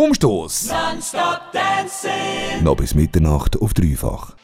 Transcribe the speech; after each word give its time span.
Umstoß. 0.00 0.72
Noch 2.62 2.76
bis 2.76 2.94
Mitternacht 2.94 3.60
auf 3.60 3.74
dreifach. 3.74 4.34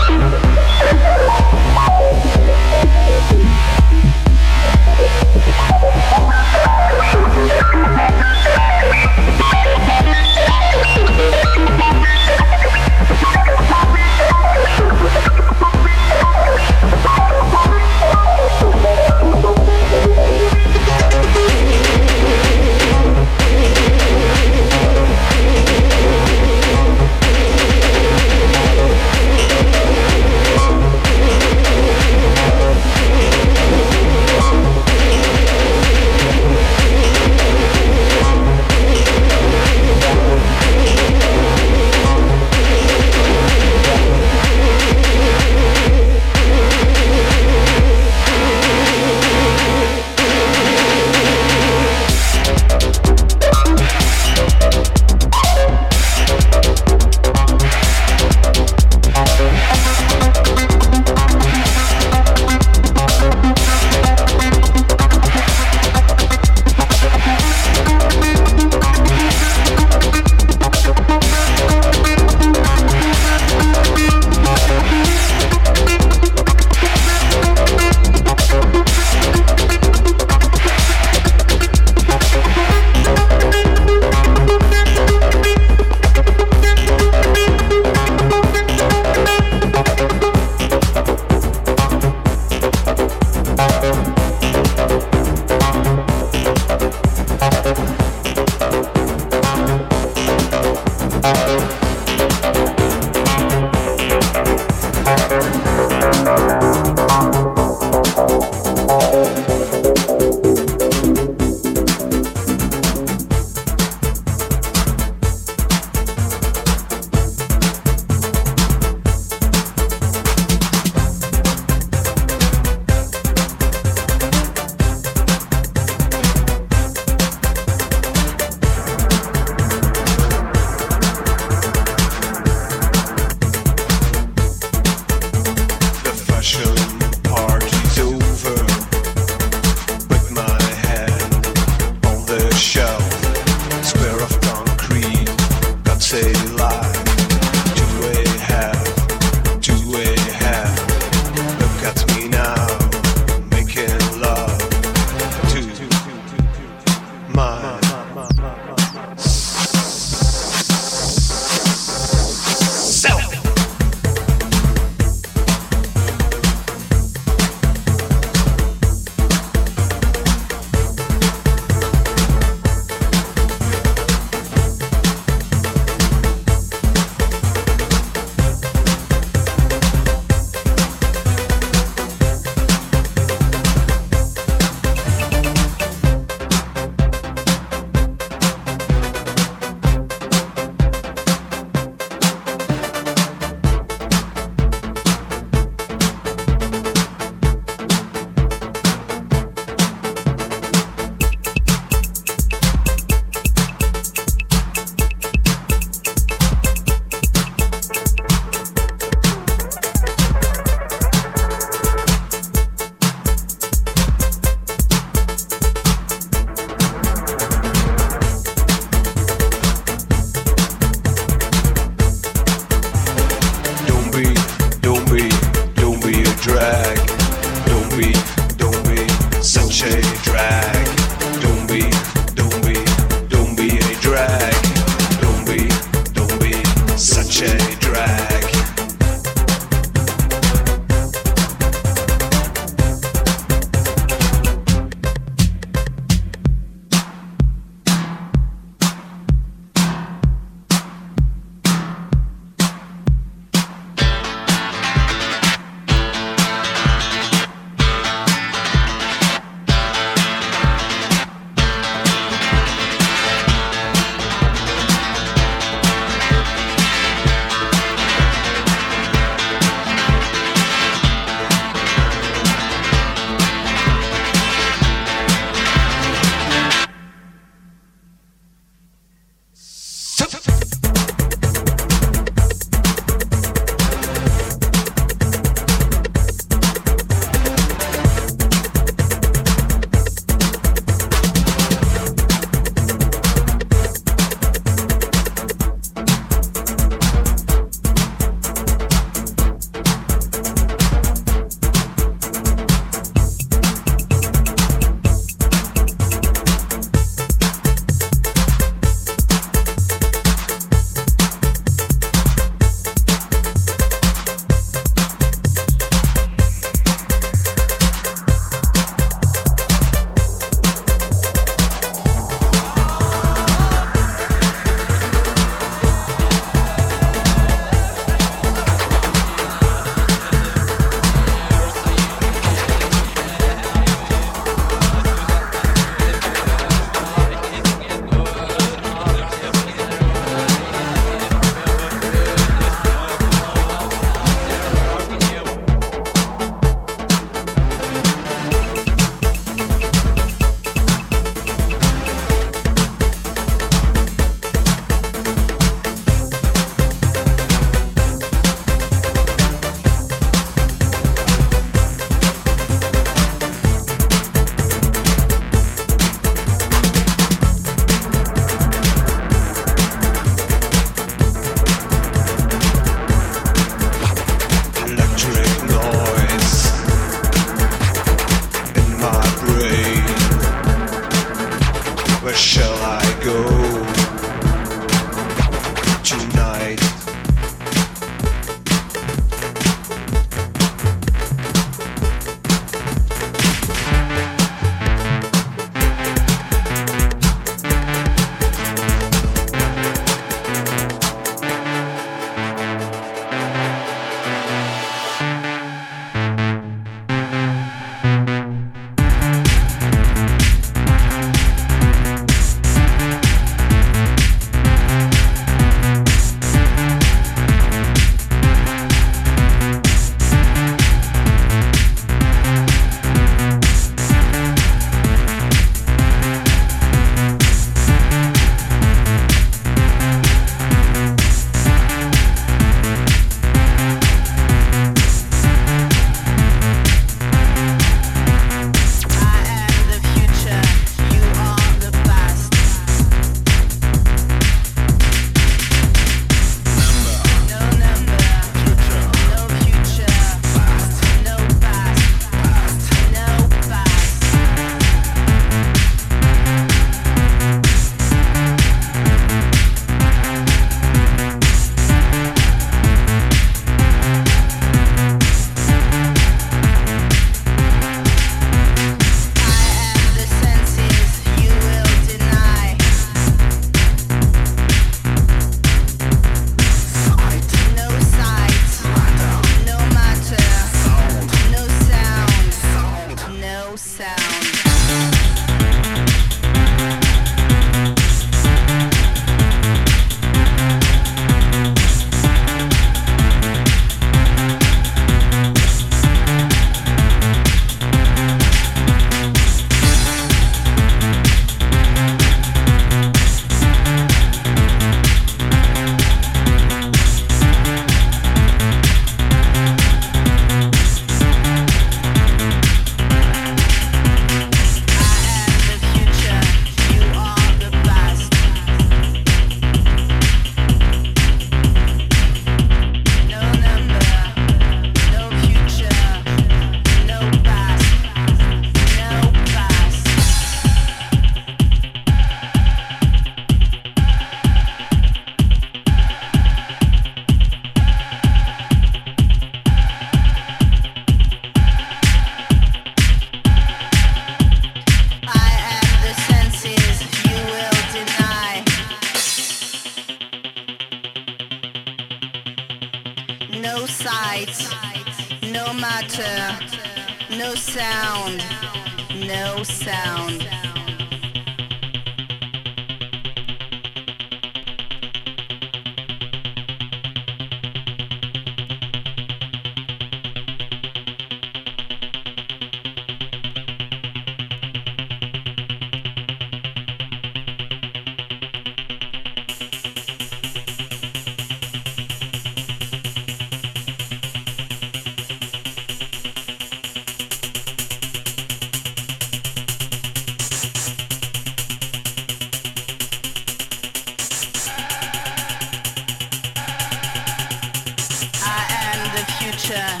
Yeah. 599.71 600.00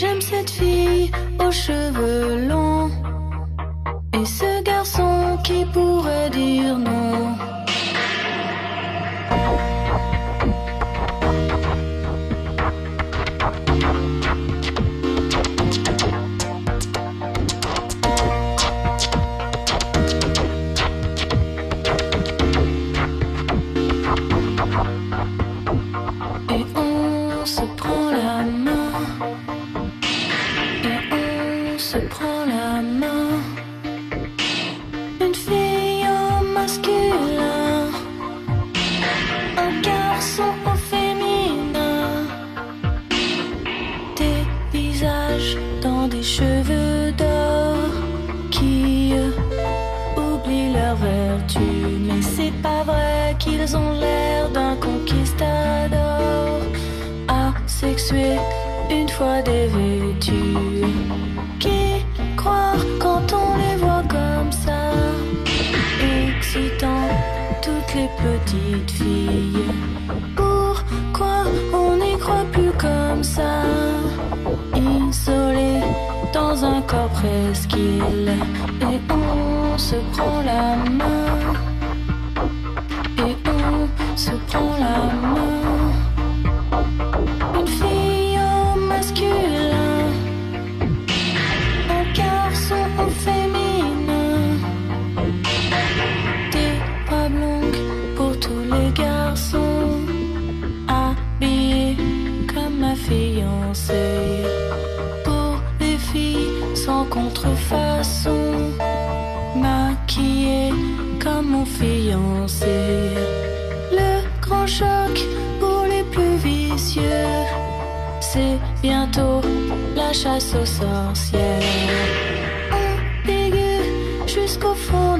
J'aime 0.00 0.22
cette 0.22 0.48
fille 0.48 1.10
aux 1.38 1.52
cheveux 1.52 2.48
longs 2.48 2.90
et 4.14 4.24
ce 4.24 4.62
garçon 4.62 5.36
qui 5.44 5.66
pourrait 5.66 6.30
dire 6.30 6.78
non. 6.78 7.36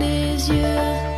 les 0.01 0.49
yeux 0.51 1.11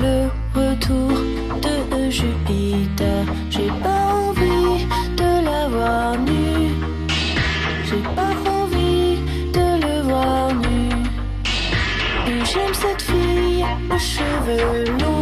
le 0.00 0.30
retour 0.54 1.18
de 1.64 2.10
Jupiter. 2.10 3.24
J'ai 3.50 3.70
pas 3.82 4.04
envie 4.26 4.86
de 5.20 5.30
l'avoir 5.44 6.16
nu. 6.18 6.70
J'ai 7.86 8.02
pas 8.18 8.34
envie 8.50 9.18
de 9.56 9.66
le 9.84 10.02
voir 10.08 10.54
nu. 10.54 10.80
J'aime 12.50 12.74
cette 12.74 13.02
fille 13.02 13.64
aux 13.90 13.98
cheveux 13.98 14.84
longs. 15.00 15.13